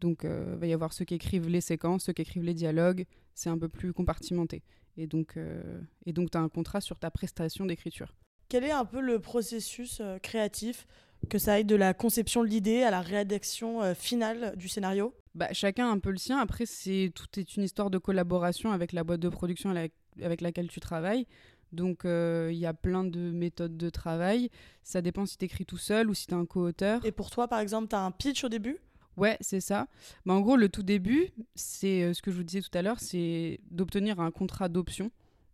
[0.00, 2.54] Donc, il euh, va y avoir ceux qui écrivent les séquences, ceux qui écrivent les
[2.54, 3.04] dialogues.
[3.34, 4.62] C'est un peu plus compartimenté.
[4.96, 8.12] Et donc, euh, donc tu as un contrat sur ta prestation d'écriture.
[8.48, 10.86] Quel est un peu le processus euh, créatif
[11.28, 15.14] que ça aille de la conception de l'idée à la rédaction euh, finale du scénario?
[15.34, 16.38] Bah, Chacun a un peu le sien.
[16.38, 20.68] Après, c'est tout est une histoire de collaboration avec la boîte de production avec laquelle
[20.68, 21.26] tu travailles.
[21.72, 24.48] Donc il y a plein de méthodes de travail.
[24.82, 27.04] Ça dépend si tu écris tout seul ou si tu es un co-auteur.
[27.04, 28.78] Et pour toi, par exemple, tu as un pitch au début?
[29.18, 29.86] Ouais, c'est ça.
[30.24, 33.00] Mais en gros, le tout début, c'est ce que je vous disais tout à l'heure,
[33.00, 35.10] c'est d'obtenir un contrat d'option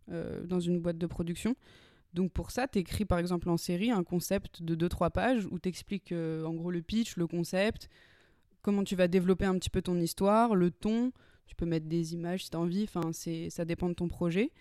[0.07, 1.57] dans une boîte de production.
[2.15, 5.59] Donc pour ça, tu écris par exemple en série un concept de 2-3 pages où
[5.59, 7.89] tu expliques en gros le pitch, le concept,
[8.61, 11.11] comment tu vas développer un petit peu ton histoire, le ton.
[11.45, 14.51] Tu peux mettre des images si tu as envie, enfin, ça dépend de ton projet.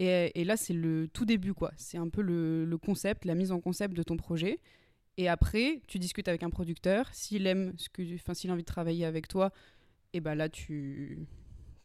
[0.00, 1.72] Et, là, c'est le tout début, quoi.
[1.78, 4.58] C'est un peu le, le, concept, la mise en concept de ton projet.
[5.16, 7.08] Et après, tu discutes avec un producteur.
[7.14, 9.52] S'il aime ce que, enfin, s'il a envie de travailler avec toi,
[10.12, 11.26] et ben là, tu,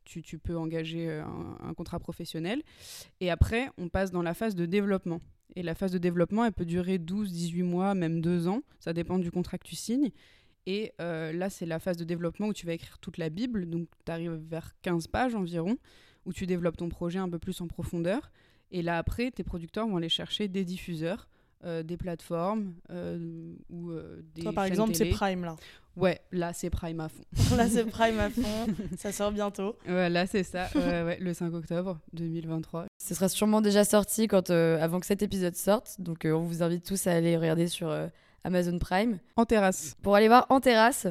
[0.09, 2.63] tu, peux engager un, un, contrat professionnel.
[3.19, 5.21] Et après, on passe dans la phase de développement.
[5.55, 8.61] Et la phase de développement, elle peut durer 12, 18 mois, même 2 ans.
[8.79, 10.11] Ça dépend du contrat que tu signes.
[10.65, 13.67] Et euh, là, c'est la phase de développement où tu vas écrire toute la Bible.
[13.69, 15.77] Donc, tu arrives vers 15 pages environ,
[16.25, 18.31] où tu développes ton projet un peu plus en profondeur.
[18.71, 21.27] Et là, après, tes producteurs vont aller chercher des diffuseurs,
[21.65, 24.43] euh, des plateformes euh, ou euh, des.
[24.43, 25.55] Toi, par exemple, c'est Prime là.
[25.97, 27.23] Ouais, là, c'est Prime à fond.
[27.57, 28.67] là, c'est Prime à fond.
[28.97, 29.75] ça sort bientôt.
[29.85, 30.69] Ouais, là, c'est ça.
[30.73, 32.85] Ouais, ouais, le 5 octobre 2023.
[32.97, 35.99] Ce sera sûrement déjà sorti quand, avant que cet épisode sorte.
[35.99, 37.93] Donc, on vous invite tous à aller regarder sur
[38.45, 39.19] Amazon Prime.
[39.35, 39.97] En terrasse.
[40.01, 41.07] Pour aller voir en terrasse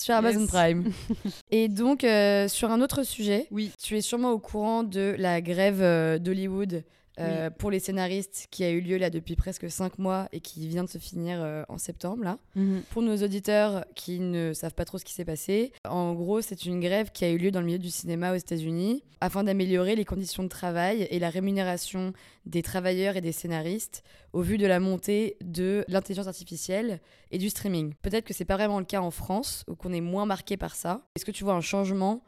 [0.00, 0.48] sur Amazon yes.
[0.50, 0.92] Prime.
[1.50, 3.70] Et donc, euh, sur un autre sujet, oui.
[3.82, 6.82] tu es sûrement au courant de la grève euh, d'Hollywood
[7.18, 7.54] euh, oui.
[7.58, 10.84] pour les scénaristes qui a eu lieu là depuis presque 5 mois et qui vient
[10.84, 12.38] de se finir en septembre là.
[12.54, 12.82] Mm -hmm.
[12.90, 16.64] Pour nos auditeurs qui ne savent pas trop ce qui s'est passé, en gros c'est
[16.64, 19.96] une grève qui a eu lieu dans le milieu du cinéma aux États-Unis afin d'améliorer
[19.96, 22.12] les conditions de travail et la rémunération
[22.46, 27.50] des travailleurs et des scénaristes au vu de la montée de l'intelligence artificielle et du
[27.50, 27.94] streaming.
[28.02, 30.74] Peut-être que c'est pas vraiment le cas en France ou qu'on est moins marqué par
[30.74, 31.02] ça.
[31.16, 32.22] Est-ce que tu vois un changement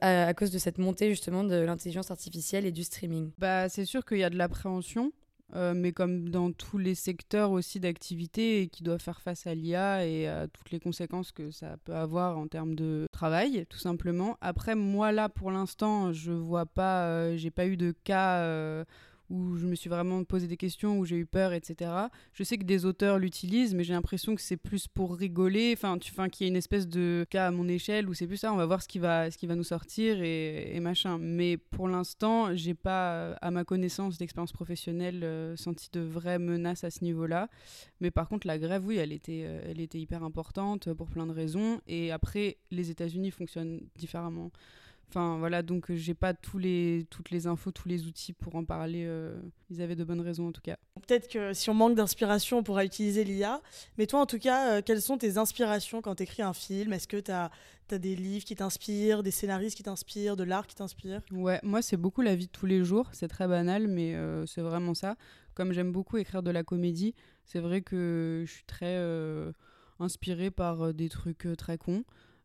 [0.00, 3.32] à, à, cause de cette montée justement de l'intelligence artificielle et du streaming?
[3.38, 5.12] Bah, C'est sûr qu'il y a de l'appréhension,
[5.54, 10.06] euh, mais comme dans tous les secteurs aussi d'activité qui doivent faire face à l'IA
[10.06, 14.38] et à toutes les conséquences que ça peut avoir en termes de travail, tout simplement.
[14.40, 18.38] Après, moi là, pour l'instant, je vois pas, euh, j'ai pas eu de cas...
[18.38, 18.84] Euh,
[19.32, 21.90] où je me suis vraiment posé des questions, où j'ai eu peur, etc.
[22.34, 25.96] Je sais que des auteurs l'utilisent, mais j'ai l'impression que c'est plus pour rigoler, enfin,
[25.96, 28.52] enfin qu'il y a une espèce de cas à mon échelle où c'est plus ça,
[28.52, 31.16] on va voir ce qui va, ce qui va nous sortir et, machin.
[31.18, 36.84] Mais pour l'instant, j'ai pas, à ma connaissance d'expérience professionnelle, euh, senti de vraies menaces
[36.84, 37.48] à ce niveau-là.
[38.00, 41.26] Mais par contre, la grève, oui, elle était, euh, elle était hyper importante pour plein
[41.26, 41.80] de raisons.
[41.86, 44.50] Et après, les États-Unis fonctionnent différemment.
[45.14, 48.64] Enfin voilà, donc j'ai pas tous les, toutes les infos, tous les outils pour en
[48.64, 49.04] parler.
[49.06, 50.78] Euh, ils avaient de bonnes raisons en tout cas.
[51.06, 53.60] Peut-être que si on manque d'inspiration, on pourra utiliser l'IA.
[53.98, 56.94] Mais toi en tout cas, euh, quelles sont tes inspirations quand tu écris un film?
[56.94, 57.50] Est-ce que tu as,
[57.90, 61.20] as, des livres qui t'inspirent, des scénaristes qui t'inspirent, de l'art qui t'inspire?
[61.30, 63.10] Ouais, moi c'est beaucoup la vie de tous les jours.
[63.12, 65.16] C'est très banal, mais euh, c'est vraiment ça.
[65.52, 68.98] Comme j'aime beaucoup écrire de la comédie, c'est vrai que je suis très
[70.00, 72.02] inspirée par des trucs très cons.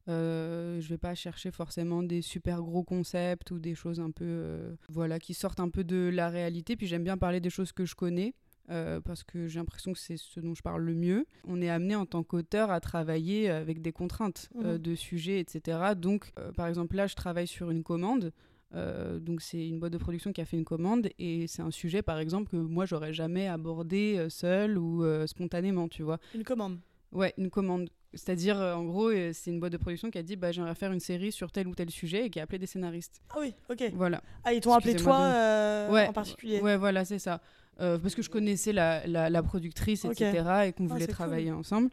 [0.09, 4.25] Euh, je vais pas chercher forcément des super gros concepts ou des choses un peu
[4.25, 6.75] euh, voilà qui sortent un peu de la réalité.
[6.75, 8.33] Puis j'aime bien parler des choses que je connais
[8.69, 11.25] euh, parce que j'ai l'impression que c'est ce dont je parle le mieux.
[11.45, 14.77] On est amené en tant qu'auteur à travailler avec des contraintes mmh.
[14.77, 18.31] de sujets etc donc par exemple là je travaille sur une commande
[18.73, 22.01] donc c'est une boîte de production qui a fait une commande et c'est un sujet
[22.01, 26.19] par exemple que moi j'aurais jamais abordé seul ou spontanément tu vois.
[26.35, 26.79] Une commande.
[27.11, 30.23] Ouais une commande c'est-à-dire, euh, en gros, euh, c'est une boîte de production qui a
[30.23, 32.57] dit bah, j'aimerais faire une série sur tel ou tel sujet et qui a appelé
[32.59, 33.21] des scénaristes.
[33.29, 33.91] Ah oui, ok.
[33.93, 34.21] Voilà.
[34.43, 37.41] Ah, ils t'ont appelé toi euh, ouais, en particulier Ouais, voilà, c'est ça.
[37.79, 40.67] Euh, parce que je connaissais la, la, la productrice, etc.
[40.67, 41.59] Et qu'on voulait ah, travailler cool.
[41.59, 41.89] ensemble.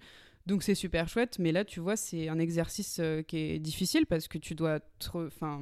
[0.46, 1.38] Donc c'est super chouette.
[1.38, 4.78] Mais là, tu vois, c'est un exercice euh, qui est difficile parce que tu dois.
[5.14, 5.60] Enfin.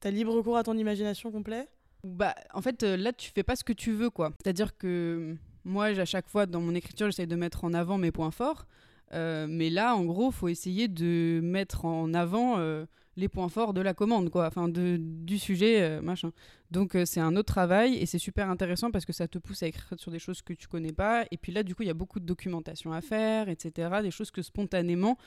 [0.00, 1.68] T'as libre recours à ton imagination complet?
[2.02, 4.32] Bah, en fait, là, tu fais pas ce que tu veux, quoi.
[4.42, 8.10] C'est-à-dire que moi, à chaque fois, dans mon écriture, j'essaie de mettre en avant mes
[8.10, 8.66] points forts.
[9.12, 13.74] Euh, mais là, en gros, faut essayer de mettre en avant euh, les points forts
[13.74, 16.32] de la commande, quoi, enfin de, du sujet, euh, machin.
[16.70, 19.66] Donc c'est un autre travail et c'est super intéressant parce que ça te pousse à
[19.66, 21.24] écrire sur des choses que tu connais pas.
[21.32, 23.88] Et puis là, du coup, il y a beaucoup de documentation à faire, etc.
[24.02, 25.18] Des choses que spontanément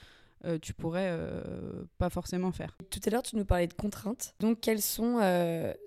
[0.45, 1.17] euh, tu pourrais
[1.97, 2.77] pas forcément faire.
[2.89, 4.35] Tout à l'heure, tu nous parlais de contraintes.
[4.39, 5.19] Donc, quelles sont,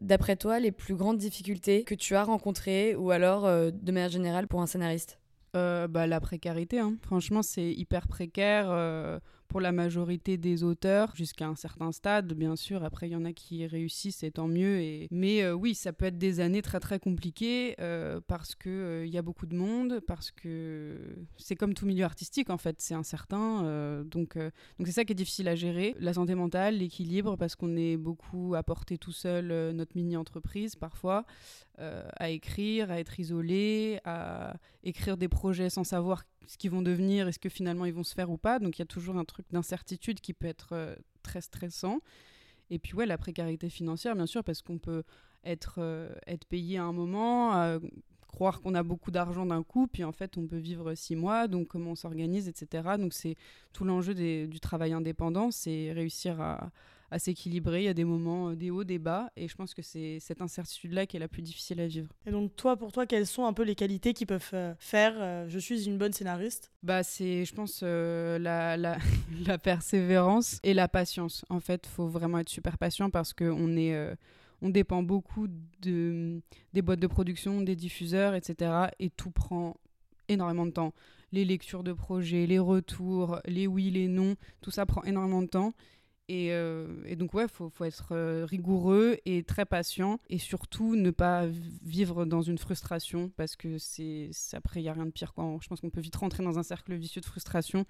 [0.00, 4.46] d'après toi, les plus grandes difficultés que tu as rencontrées ou alors, de manière générale,
[4.46, 5.18] pour un scénariste?
[5.88, 6.78] Bah, La précarité.
[6.78, 6.94] Hein.
[7.02, 8.66] Franchement, c'est hyper précaire.
[8.66, 9.20] pour
[9.56, 12.84] pour la majorité des auteurs jusqu'à un certain stade, bien sûr.
[12.84, 15.06] Après, il y en a qui réussissent et tant mieux.
[15.10, 19.08] Mais euh, oui, ça peut être des années très très compliquées euh, parce qu'il il
[19.08, 20.98] y a beaucoup de monde, parce que
[21.38, 23.62] c'est comme tout milieu artistique en fait, c'est incertain.
[24.04, 25.94] donc donc c'est ça qui est difficile à gérer.
[26.00, 31.24] La santé mentale, l'équilibre, parce qu'on est beaucoup à porter tout seul notre mini-entreprise parfois.
[31.78, 36.82] Euh, à écrire, à être isolé, à écrire des projets sans savoir ce qu'ils vont
[36.82, 38.58] devenir, est-ce que finalement ils vont se faire ou pas.
[38.58, 42.00] Donc il y a toujours un truc d'incertitude qui peut être euh, très stressant.
[42.70, 45.04] Et puis ouais, la précarité financière, bien sûr, parce qu'on peut
[45.44, 47.78] être, euh, être payé à un moment,
[48.26, 51.48] croire qu'on a beaucoup d'argent d'un coup, puis en fait on peut vivre six mois,
[51.48, 52.96] donc comment on s'organise, etc.
[52.98, 53.36] Donc c'est
[53.72, 56.70] tout l'enjeu du travail indépendant, c'est réussir à,
[57.10, 57.82] à s'équilibrer.
[57.82, 59.30] Il y a des moments, euh, des hauts, des bas.
[59.36, 62.08] Et je pense que c'est cette incertitude-là qui est la plus difficile à vivre.
[62.26, 65.14] Et donc, toi, pour toi, quelles sont un peu les qualités qui peuvent euh, faire
[65.16, 66.72] euh, je suis une bonne scénariste?
[66.82, 68.38] Bah, C'est, je pense, la,
[68.76, 68.98] la,
[69.46, 71.44] la, persévérance et la patience.
[71.48, 74.16] En fait, il faut vraiment être super patient parce qu'on est.
[74.62, 75.48] on dépend beaucoup
[75.82, 76.40] de,
[76.72, 78.88] des boîtes de production, des diffuseurs, etc.
[78.98, 79.76] Et tout prend
[80.28, 80.92] énormément de temps.
[81.32, 85.48] Les lectures de projets, les retours, les oui, les non, tout ça prend énormément de
[85.48, 85.74] temps.
[86.30, 90.20] Euh, et, donc, ouais, faut, faut, être euh, rigoureux et très patient.
[90.28, 91.46] Et surtout, ne pas
[91.82, 95.34] vivre dans une frustration parce que c'est après, il n'y a rien de pire.
[95.34, 95.56] Quoi.
[95.60, 97.84] Je pense qu'on peut vite rentrer dans un cercle vicieux de frustration.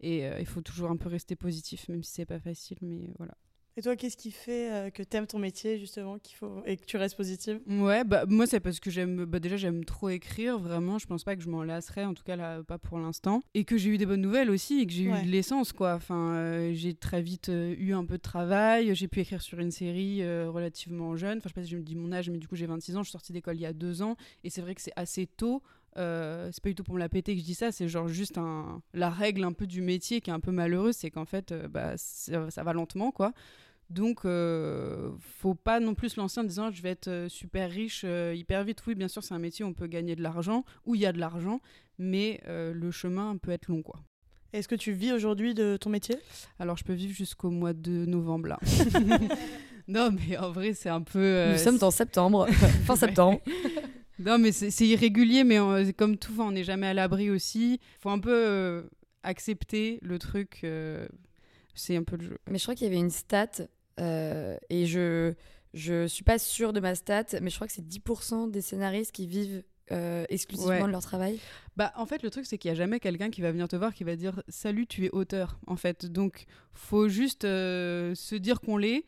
[0.00, 2.78] Et euh, il faut toujours un peu rester positif, même si c'est pas facile.
[2.82, 3.34] Mais voilà.
[3.78, 6.64] Et toi, qu'est-ce qui fait euh, que tu aimes ton métier, justement, qu'il faut...
[6.66, 7.60] et que tu restes positive?
[7.68, 9.24] Ouais, bah, moi, c'est parce que j'aime.
[9.24, 10.98] Bah, déjà, j'aime trop écrire, vraiment.
[10.98, 13.40] Je pense pas que je m'en lasserai, en tout cas, là, pas pour l'instant.
[13.54, 15.94] Et que j'ai eu des bonnes nouvelles aussi, et que j'ai eu de l'essence, quoi.
[15.94, 18.96] Enfin, euh, j'ai très vite euh, eu un peu de travail.
[18.96, 21.38] J'ai pu écrire sur une série relativement jeune.
[21.38, 22.96] Enfin, je sais pas si je me dis mon âge, mais du coup, j'ai 26
[22.96, 23.04] ans.
[23.04, 24.16] Je suis sortie d'école il y a deux ans.
[24.42, 25.62] Et c'est vrai que c'est assez tôt.
[25.94, 28.38] c'est pas du tout pour me la péter que je dis ça, c'est genre juste
[28.38, 31.54] un, la règle un peu du métier qui est un peu malheureuse, c'est qu'en fait,
[31.70, 33.32] bah, ça, ça, va lentement, quoi.
[33.90, 37.70] Donc, euh, faut pas non plus se lancer en disant je vais être euh, super
[37.70, 38.82] riche euh, hyper vite.
[38.86, 41.06] Oui, bien sûr, c'est un métier où on peut gagner de l'argent, où il y
[41.06, 41.60] a de l'argent,
[41.98, 44.00] mais euh, le chemin peut être long, quoi.
[44.52, 46.16] Est-ce que tu vis aujourd'hui de ton métier?
[46.58, 48.58] Alors, je peux vivre jusqu'au mois de novembre, là.
[49.88, 51.52] non, mais en vrai, c'est un peu.
[51.52, 52.46] Nous sommes en septembre,
[52.84, 53.40] fin septembre.
[54.18, 55.58] non, mais c'est irrégulier, mais
[55.94, 57.80] comme tout, on n'est jamais à l'abri aussi.
[58.00, 58.86] faut un peu
[59.22, 60.66] accepter le truc.
[61.74, 62.38] c'est un peu le jeu.
[62.50, 63.68] Mais je crois qu'il y avait une stat
[63.98, 65.34] et je
[65.74, 69.12] je suis pas sûre de ma stat, mais je crois que c'est 10% des scénaristes
[69.12, 71.38] qui vivent euh, exclusivement de leur travail.
[71.76, 73.76] Bah en fait le truc c'est qu'il y a jamais quelqu'un qui va venir te
[73.76, 78.34] voir qui va dire salut tu es auteur en fait donc faut juste euh, se
[78.34, 79.04] dire qu'on l'est.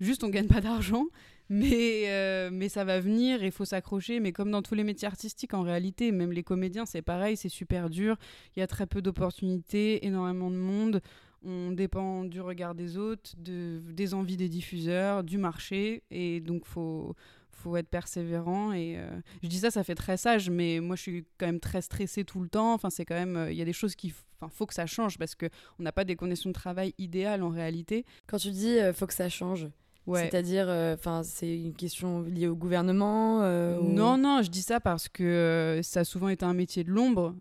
[0.00, 1.06] Juste on gagne pas d'argent.
[1.50, 4.20] Mais mais ça va venir il faut s'accrocher.
[4.20, 7.48] Mais comme dans tous les métiers artistiques en réalité même les comédiens c'est pareil c'est
[7.48, 8.16] super dur.
[8.54, 11.00] Il y a très peu d'opportunités énormément de monde
[11.44, 16.66] on dépend du regard des autres, de, des envies des diffuseurs, du marché, et donc
[16.66, 17.14] faut
[17.58, 19.10] faut être persévérant et euh,
[19.42, 22.24] je dis ça ça fait très sage mais moi je suis quand même très stressée
[22.24, 22.72] tout le temps.
[22.72, 24.86] Enfin c'est quand même euh, il y a des choses qui enfin faut que ça
[24.86, 25.46] change parce que
[25.78, 28.04] on n'a pas des conditions de travail idéales en réalité.
[28.28, 29.68] Quand tu dis euh, faut que ça change
[30.14, 35.08] c'est-à-dire, euh, c'est une question liée au gouvernement euh, Non, non, je dis ça parce
[35.08, 37.34] que euh, ça a souvent été un métier de l'ombre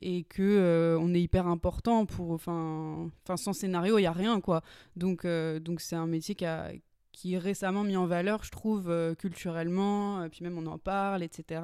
[0.00, 4.62] et que on est hyper important pour, enfin, sans scénario, il y a rien, quoi.
[4.96, 6.72] Donc, donc c'est un métier qui a
[7.12, 11.62] qui est récemment mis en valeur, je trouve, culturellement, puis même on en parle, etc.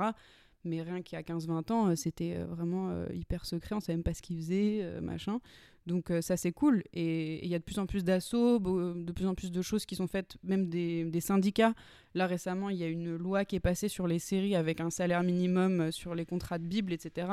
[0.65, 4.13] Mais rien qu'il y a 15-20 ans, c'était vraiment hyper secret, on savait même pas
[4.13, 5.39] ce qu'ils faisaient, machin.
[5.87, 9.13] Donc euh, ça c'est cool et il y a de plus en plus d'assauts, de
[9.13, 11.75] plus en plus de choses qui sont faites, même des, syndicats.
[12.15, 14.91] Là récemment il y a une loi qui est passée sur les séries avec un
[14.91, 17.29] salaire minimum euh, sur les contrats de Bible, etc.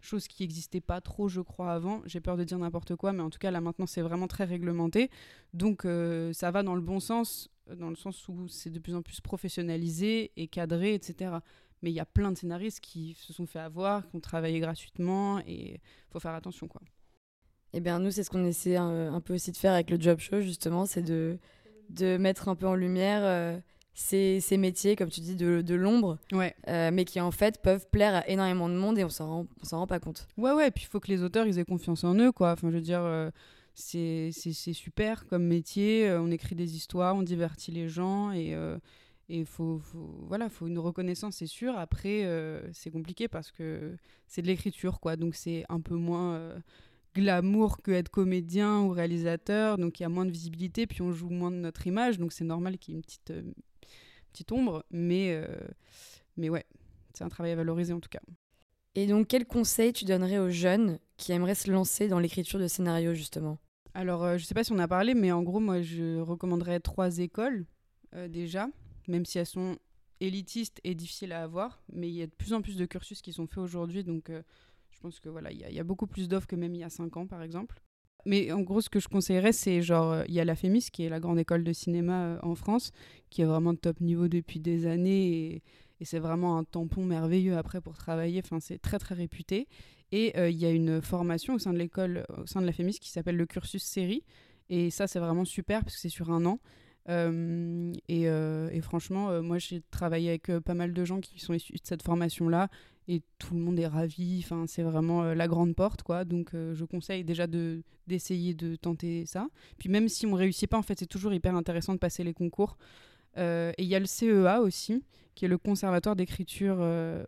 [0.00, 2.00] Chose qui n'existait pas trop je crois avant.
[2.06, 4.44] J'ai peur de dire n'importe quoi, mais en tout cas là maintenant c'est vraiment très
[4.44, 5.10] réglementé.
[5.52, 8.94] Donc euh, ça va dans le bon sens, dans le sens où c'est de plus
[8.94, 11.32] en plus professionnalisé et cadré, etc.
[11.82, 14.60] Mais il y a plein de scénaristes qui se sont fait avoir, qui ont travaillé
[14.60, 16.82] gratuitement et faut faire attention quoi.
[17.76, 20.18] Eh bien, nous, c'est ce qu'on essaie un, peu aussi de faire avec le Job
[20.18, 21.36] Show, justement, c'est de,
[21.90, 23.58] de mettre un peu en lumière euh,
[23.92, 26.56] ces, ces, métiers, comme tu dis, de, de l'ombre, ouais.
[26.68, 29.46] Euh, mais qui en fait peuvent plaire à énormément de monde et on s'en rend,
[29.62, 30.26] s'en rend pas compte.
[30.38, 32.52] Ouais, ouais, puis il faut que les auteurs, ils aient confiance en eux, quoi.
[32.52, 33.30] Enfin, je veux dire, euh,
[33.74, 38.56] c'est super comme métier, on écrit des histoires, on divertit les gens et
[39.28, 42.24] et faut, faut, voilà faut une reconnaissance c'est sûr après
[42.72, 43.96] c'est compliqué parce que
[44.28, 46.54] c'est de l'écriture quoi donc c'est un peu moins
[47.16, 51.12] glamour que être comédien ou réalisateur, donc il y a moins de visibilité, puis on
[51.12, 53.42] joue moins de notre image, donc c'est normal qu'il y ait une petite, euh,
[54.32, 55.46] petite ombre, mais, euh,
[56.36, 56.66] mais ouais,
[57.14, 58.20] c'est un travail à valoriser en tout cas.
[58.94, 62.66] Et donc, quel conseil tu donnerais aux jeunes qui aimerait se lancer dans l'écriture de
[62.66, 63.58] scénarios justement?
[63.94, 66.80] Alors, euh, je sais pas si on a parlé, mais en gros, moi, je recommanderais
[66.80, 67.66] trois écoles
[68.14, 68.68] euh, déjà,
[69.08, 69.78] même si elles sont
[70.20, 71.82] élitistes et difficiles à avoir.
[71.92, 74.30] Mais il y a de plus en plus de cursus qui sont faits aujourd'hui, donc
[74.96, 76.88] je pense que voilà, il y, a- beaucoup plus d'offres que même il y a
[76.88, 77.80] cinq ans, par exemple.
[78.24, 80.88] Mais en gros, ce que je conseillerais, c'est genre, euh, il y a la FEMIS,
[80.90, 82.90] qui est la grande école de cinéma euh, en France,
[83.30, 85.62] qui est vraiment de top niveau depuis des années.
[86.00, 88.40] Et, c'est vraiment un tampon merveilleux après pour travailler.
[88.44, 89.68] Enfin, c'est très, très réputé.
[90.12, 92.72] Et euh, il y a une formation au sein de l'école, au sein de la
[92.72, 94.24] FEMIS, qui s'appelle le cursus série.
[94.68, 96.58] Et ça, c'est vraiment super parce que c'est sur un an.
[97.08, 102.02] Et, franchement, moi, j'ai travaillé avec pas mal de gens qui sont issus de cette
[102.02, 102.68] formation-là.
[103.08, 104.40] Et tout le monde est ravi.
[104.44, 106.24] Enfin, c'est vraiment euh, la grande porte, quoi.
[106.24, 109.48] Donc, euh, je conseille déjà de d'essayer de tenter ça.
[109.78, 112.34] Puis même si on réussit pas, en fait, c'est toujours hyper intéressant de passer les
[112.34, 112.76] concours.
[113.36, 115.02] Euh, et il y a le CEA aussi,
[115.34, 116.78] qui est le Conservatoire d'écriture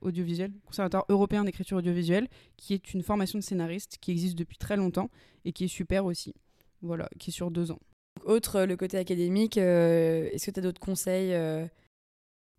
[0.01, 4.77] audiovisuelle, Conservatoire européen d'écriture audiovisuelle, qui est une formation de scénariste qui existe depuis très
[4.77, 5.11] longtemps
[5.45, 6.33] et qui est super aussi.
[6.81, 7.81] Voilà, qui est sur deux ans.
[8.25, 11.35] Autre le côté académique, est-ce que tu as d'autres conseils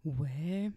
[0.05, 0.71] Ouais.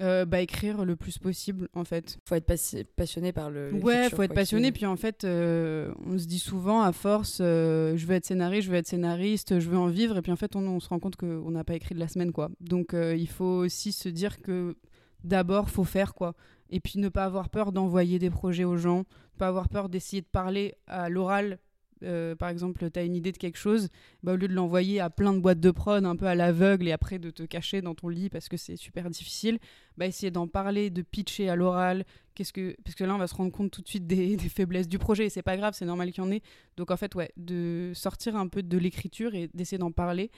[0.00, 2.18] Euh, bah écrire le plus possible en fait.
[2.26, 3.72] Faut être passi- passionné par le.
[3.74, 4.70] Ouais, faut être passionné.
[4.72, 8.66] Puis en fait, euh, on se dit souvent à force, euh, je veux être scénariste,
[8.66, 10.18] je veux être scénariste, je veux en vivre.
[10.18, 12.08] Et puis en fait, on, on se rend compte qu'on n'a pas écrit de la
[12.08, 12.50] semaine, quoi.
[12.60, 14.76] Donc il faut aussi se dire que
[15.24, 16.34] d'abord, faut faire, quoi.
[16.68, 19.88] Et puis ne pas avoir peur d'envoyer des projets aux gens, ne pas avoir peur
[19.88, 21.58] d'essayer de parler à l'oral.
[22.02, 23.88] Euh, par exemple, tu as une idée de quelque chose,
[24.22, 26.88] bah, au lieu de l'envoyer à plein de boîtes de prod, un peu à l'aveugle,
[26.88, 29.58] et après de te cacher dans ton lit parce que c'est super difficile,
[29.96, 32.04] bah, essayer d'en parler, de pitcher à l'oral,
[32.34, 34.88] qu'est-ce que parce que là on va se rendre compte tout de suite des, faiblesses
[34.88, 36.42] du projet et c'est pas grave c'est normal qu'il y en ait.
[36.76, 40.30] Donc en fait ouais de sortir un peu de l'écriture et d'essayer d'en parler.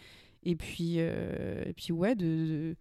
[0.44, 2.77] Et puis euh, et puis ouais de-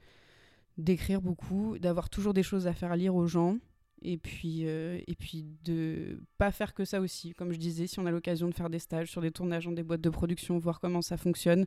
[0.78, 3.58] d'écrire beaucoup d'avoir toujours des choses à faire lire aux gens
[4.02, 8.00] et puis euh, et puis de pas faire que ça aussi comme je disais si
[8.00, 10.58] on a l'occasion de faire des stages sur des tournages dans des boîtes de production
[10.58, 11.66] voir comment ça fonctionne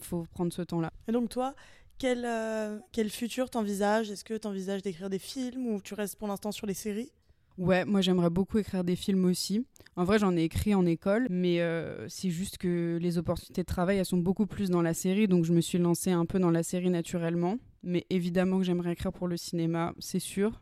[0.00, 1.54] faut prendre ce temps là Et donc toi,
[1.98, 4.10] quel, euh, quel futur t'envisages?
[4.10, 7.10] Est-ce que t'envisages d'écrire des films ou tu restes pour l'instant sur les séries?
[7.58, 9.66] Ouais, moi j'aimerais beaucoup écrire des films aussi.
[9.96, 13.66] En vrai, j'en ai écrit en école, mais euh, c'est juste que les opportunités de
[13.66, 16.38] travail, elles sont beaucoup plus dans la série, donc je me suis lancée un peu
[16.38, 17.56] dans la série naturellement.
[17.82, 20.60] Mais évidemment que j'aimerais écrire pour le cinéma, c'est sûr.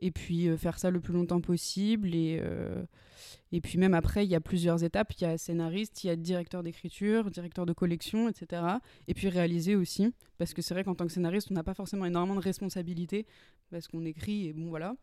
[0.00, 2.14] Et puis euh, faire ça le plus longtemps possible.
[2.14, 2.84] Et, euh,
[3.52, 5.12] et puis même après, il y a plusieurs étapes.
[5.14, 8.62] Il y a scénariste, il y a directeur d'écriture, directeur de collection, etc.
[9.08, 10.12] Et puis réaliser aussi.
[10.38, 13.26] Parce que c'est vrai qu'en tant que scénariste, on n'a pas forcément énormément de responsabilités,
[13.70, 14.96] parce qu'on écrit et bon voilà.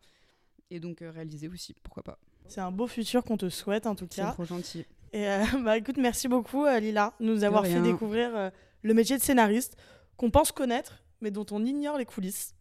[0.70, 2.18] Et donc euh, réaliser aussi, pourquoi pas.
[2.46, 4.32] C'est un beau futur qu'on te souhaite en tout C'est cas.
[4.32, 4.84] trop gentil.
[5.12, 5.26] Et
[5.64, 8.50] bah écoute, merci beaucoup Lila de nous avoir fait découvrir
[8.82, 9.76] le métier de scénariste
[10.16, 12.53] qu'on pense connaître, mais dont on ignore les coulisses.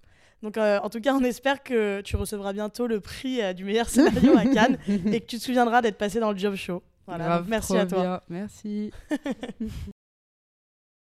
[0.43, 3.63] Donc euh, en tout cas, on espère que tu recevras bientôt le prix euh, du
[3.63, 6.83] meilleur scénario à Cannes et que tu te souviendras d'être passé dans le job show.
[7.07, 8.01] Voilà, Grave, merci à toi.
[8.01, 8.21] bien.
[8.29, 8.91] Merci.